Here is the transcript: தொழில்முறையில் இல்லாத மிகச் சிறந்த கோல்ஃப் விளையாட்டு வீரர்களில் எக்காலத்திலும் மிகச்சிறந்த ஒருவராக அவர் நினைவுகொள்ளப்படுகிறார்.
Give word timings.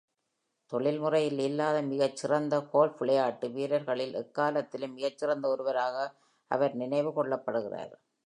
தொழில்முறையில் 0.71 1.39
இல்லாத 1.39 1.81
மிகச் 1.81 2.15
சிறந்த 2.15 2.61
கோல்ஃப் 2.71 2.97
விளையாட்டு 2.97 3.49
வீரர்களில் 3.49 4.13
எக்காலத்திலும் 4.13 4.93
மிகச்சிறந்த 4.93 5.47
ஒருவராக 5.47 5.97
அவர் 6.51 6.75
நினைவுகொள்ளப்படுகிறார். 6.75 7.93